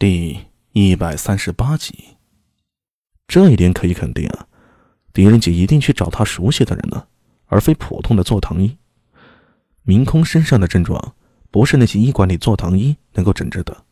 [0.00, 2.16] 第一百三十八集。
[3.28, 4.46] 这一点可以肯定啊，
[5.12, 7.06] 狄仁杰一定去找他熟悉的人了，
[7.48, 8.78] 而非普通的坐堂医。
[9.82, 11.14] 明空身上的症状
[11.50, 13.84] 不是那些医馆里坐堂医能够诊治的，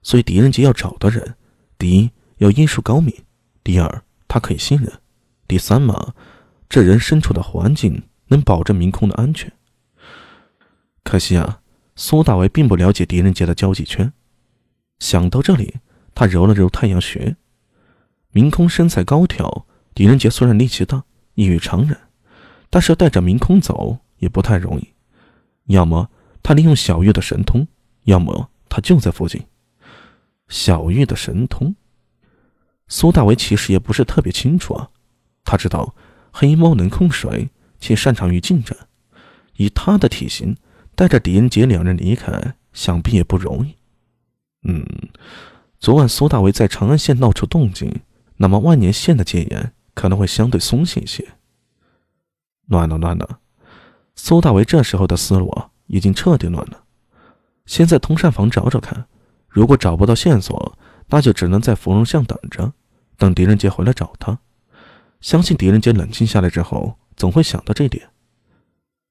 [0.00, 1.34] 所以狄仁杰要找的人，
[1.76, 3.14] 第一要医术高明，
[3.62, 4.90] 第二他可以信任，
[5.46, 6.14] 第三嘛，
[6.70, 9.52] 这人身处的环境能保证明空的安全。
[11.02, 11.60] 可惜啊，
[11.96, 14.10] 苏大为并不了解狄仁杰的交际圈。
[15.04, 15.74] 想到这里，
[16.14, 17.36] 他揉了揉太阳穴。
[18.30, 21.04] 明空身材高挑，狄仁杰虽然力气大，
[21.34, 21.94] 异于常人，
[22.70, 24.88] 但是带着明空走也不太容易。
[25.66, 26.08] 要么
[26.42, 27.68] 他利用小玉的神通，
[28.04, 29.44] 要么他就在附近。
[30.48, 31.76] 小玉的神通，
[32.88, 34.88] 苏大为其实也不是特别清楚啊。
[35.44, 35.94] 他知道
[36.32, 38.74] 黑猫能控水，且擅长于近战，
[39.56, 40.56] 以他的体型，
[40.94, 43.76] 带着狄仁杰两人离开，想必也不容易。
[44.64, 44.84] 嗯，
[45.78, 48.00] 昨晚苏大为在长安县闹出动静，
[48.38, 51.26] 那么万年县的戒严可能会相对松懈一些。
[52.66, 53.40] 乱了，乱了！
[54.16, 55.52] 苏大为这时候的思路，
[55.86, 56.84] 已经彻底乱了。
[57.66, 59.06] 先在通善坊找找看，
[59.48, 62.72] 如果找不到线索，那就只能在芙蓉巷等着，
[63.18, 64.38] 等狄仁杰回来找他。
[65.20, 68.08] 相信狄仁杰冷静下来之后，总会想到这点。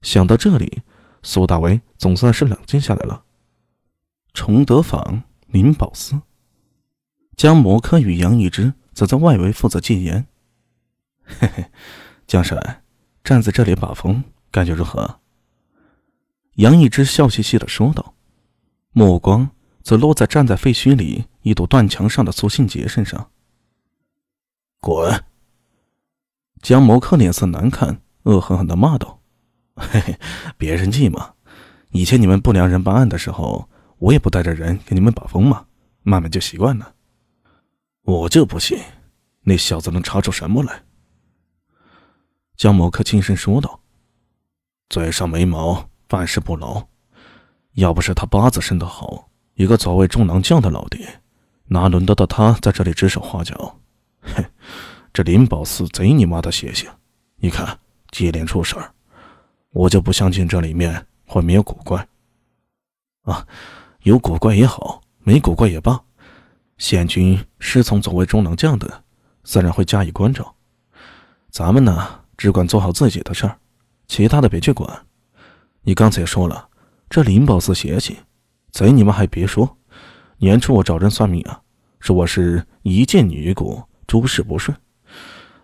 [0.00, 0.80] 想到这里，
[1.22, 3.24] 苏大为总算是冷静下来了。
[4.32, 5.22] 崇德坊。
[5.54, 6.20] 林宝思，
[7.36, 10.26] 江摩柯与杨一之则在外围负责戒严。
[11.22, 11.70] 嘿嘿，
[12.26, 12.82] 江帅
[13.22, 15.20] 站在这里把风，感觉如何？
[16.54, 18.16] 杨一之笑嘻嘻的说道，
[18.90, 19.48] 目光
[19.84, 23.30] 则落在站在废墟里一堵断墙上的苏信杰身上。
[24.80, 25.24] 滚！
[26.62, 29.20] 江摩柯脸色难看，恶狠狠的骂道
[29.78, 30.18] ：“嘿嘿，
[30.58, 31.34] 别生气嘛，
[31.92, 35.66] 以前你们不良人办案的时候。”我也不带着人给你们把风嘛，
[36.02, 36.94] 慢慢就习惯了。
[38.02, 38.78] 我就不信
[39.40, 40.82] 那小子能查出什么来。
[42.56, 43.80] 江某可轻声说道
[44.90, 46.86] ：“嘴上没毛，办事不牢。
[47.72, 51.22] 要不是他八字生得好，一个左卫中郎将的老爹，
[51.66, 53.80] 哪轮得到他在这里指手画脚？
[54.20, 54.44] 哼，
[55.12, 56.90] 这灵宝寺贼你妈的邪性！
[57.36, 57.78] 你看，
[58.10, 58.92] 接连出事儿，
[59.70, 62.06] 我就不相信这里面会没有古怪。
[63.22, 63.46] 啊！”
[64.04, 65.98] 有古怪也好，没古怪也罢，
[66.76, 69.02] 县军是从左卫中郎将的，
[69.44, 70.54] 自然会加以关照。
[71.50, 73.56] 咱们呢，只管做好自己的事儿，
[74.06, 75.06] 其他的别去管。
[75.84, 76.68] 你刚才也说了，
[77.08, 78.18] 这灵宝寺邪气，
[78.72, 79.78] 贼你们还别说。
[80.36, 81.58] 年初我找人算命啊，
[81.98, 84.76] 说我是一见尼姑，诸事不顺。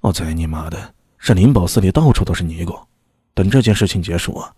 [0.00, 2.78] 哦，贼你妈的，这灵宝寺里到处都是尼姑。
[3.32, 4.54] 等这件事情结束啊，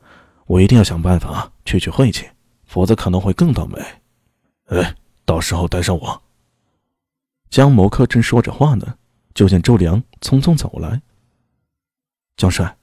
[0.47, 2.27] 我一定要想办法去去晦气。
[2.69, 3.83] 否则可能会更倒霉。
[4.67, 6.23] 哎，到时候带上我。
[7.51, 8.99] 江某克正说着话呢，
[9.35, 11.01] 就见周良匆匆走来。
[12.37, 12.77] 江帅，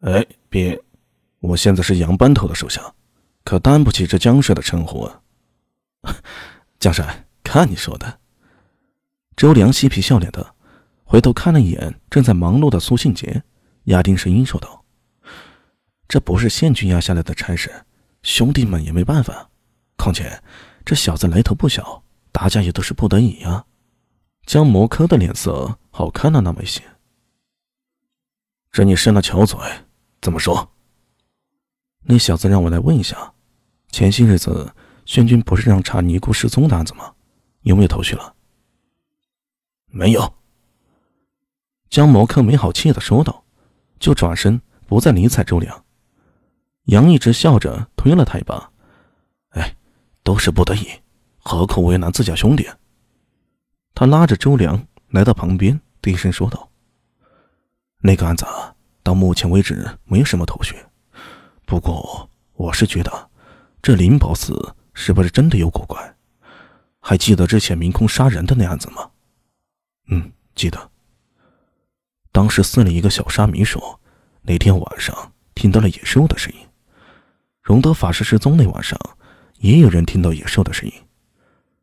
[0.00, 0.78] 哎，别，
[1.38, 2.92] 我现在是杨班头的手下，
[3.44, 5.22] 可担不起这江帅的称呼啊。
[6.80, 8.18] 江帅，看你说的。
[9.36, 10.54] 周良嬉皮笑脸的，
[11.04, 13.44] 回头看了一眼正在忙碌的苏信杰，
[13.84, 14.84] 压低声音说道
[16.08, 17.72] ：“这不是县军压下来的差事。”
[18.24, 19.50] 兄弟们也没办法，
[19.98, 20.42] 况且
[20.82, 22.02] 这小子来头不小，
[22.32, 23.66] 大家也都是不得已呀。
[24.46, 26.82] 江摩柯的脸色好看了那么一些。
[28.72, 29.58] 这你伸了巧嘴，
[30.22, 30.72] 怎么说？
[32.02, 33.34] 那小子让我来问一下，
[33.90, 34.74] 前些日子
[35.04, 37.12] 宣军不是让查尼姑失踪的案子吗？
[37.60, 38.34] 有没有头绪了？
[39.86, 40.34] 没有。
[41.90, 43.44] 江摩柯没好气的说道，
[44.00, 45.83] 就转身不再理睬周良。
[46.84, 48.70] 杨一直笑着推了他一把，
[49.50, 49.74] 哎，
[50.22, 50.86] 都是不得已，
[51.38, 52.68] 何苦为难自家兄弟？
[53.94, 56.70] 他拉着周良来到旁边，低声说道
[58.02, 58.44] ：“那个案子
[59.02, 60.76] 到目前为止没有什么头绪，
[61.64, 63.30] 不过我是觉得
[63.80, 66.14] 这灵宝寺是不是真的有古怪？
[67.00, 69.10] 还记得之前明空杀人的那案子吗？
[70.08, 70.90] 嗯，记得。
[72.30, 74.00] 当时寺里一个小沙弥说，
[74.42, 76.58] 那天晚上听到了野兽的声音。”
[77.64, 78.98] 荣德法师失踪那晚上，
[79.56, 80.92] 也有人听到野兽的声音。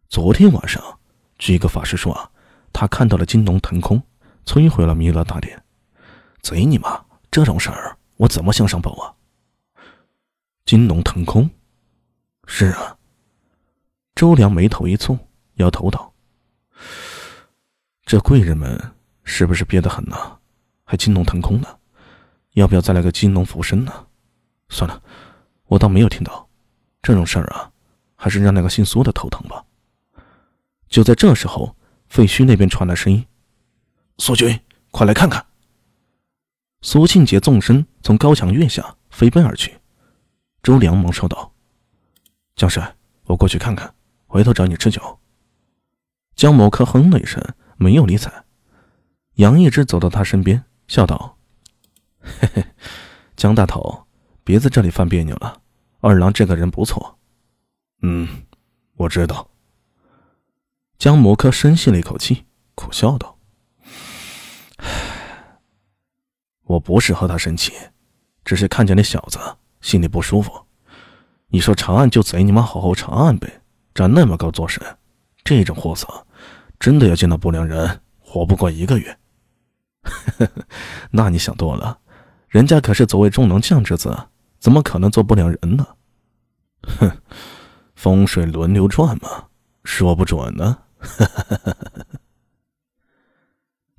[0.09, 0.99] 昨天晚上，
[1.39, 2.29] 据一个法师说啊，
[2.71, 3.99] 他看到了金龙腾空，
[4.45, 5.59] 摧毁了弥勒大殿。
[6.43, 7.03] 贼你妈！
[7.31, 9.09] 这种事儿我怎么向上报啊？
[10.65, 11.49] 金龙腾空，
[12.45, 12.95] 是啊。
[14.13, 15.17] 周良眉头一蹙，
[15.55, 16.13] 摇头道
[18.05, 18.79] ：“这贵人们
[19.23, 20.37] 是不是憋得很呢？
[20.83, 21.67] 还金龙腾空呢？
[22.51, 24.05] 要不要再来个金龙附身呢？
[24.69, 25.01] 算了。”
[25.71, 26.49] 我倒没有听到，
[27.01, 27.71] 这种事儿啊，
[28.17, 29.63] 还是让那个姓苏的头疼吧。
[30.89, 31.73] 就在这时候，
[32.09, 33.25] 废墟那边传来声音
[34.19, 34.59] ：“苏军，
[34.91, 35.45] 快来看看！”
[36.83, 39.79] 苏庆杰纵身从高墙跃下，飞奔而去。
[40.61, 41.53] 周良忙说道
[42.57, 42.93] ：“江帅，
[43.23, 43.95] 我过去看看，
[44.27, 45.19] 回头找你吃酒。”
[46.35, 47.41] 江某可哼了一声，
[47.77, 48.43] 没有理睬。
[49.35, 51.37] 杨一之走到他身边，笑道
[52.19, 52.65] ：“嘿嘿，
[53.37, 54.05] 江大头，
[54.43, 55.61] 别在这里犯别扭了。
[55.99, 57.17] 二郎这个人不错。
[58.01, 58.27] ”“嗯，
[58.95, 59.49] 我知道。”
[60.97, 62.45] 江摩柯深吸了一口气，
[62.75, 63.37] 苦笑道
[66.65, 67.73] ：“我不是和他生气，
[68.45, 69.39] 只是看见那小子
[69.81, 70.51] 心里不舒服。
[71.47, 73.61] 你说长安就贼你妈好好长安呗，
[73.93, 74.81] 长那么高做甚？
[75.43, 76.07] 这种货色，
[76.79, 79.17] 真的要见到不良人，活不过一个月。
[81.09, 81.99] 那你想多了，
[82.47, 84.15] 人家可是所谓中能将之子，
[84.61, 85.87] 怎么可能做不良人呢？
[86.83, 87.11] 哼，
[87.95, 89.47] 风水轮流转嘛，
[89.83, 90.77] 说不准呢。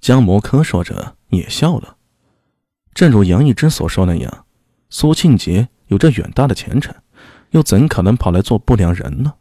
[0.01, 1.97] 江摩柯说着也笑了。
[2.95, 4.47] 正如杨一之所说那样，
[4.89, 6.95] 苏庆杰有着远大的前程，
[7.51, 9.35] 又怎可能跑来做不良人呢？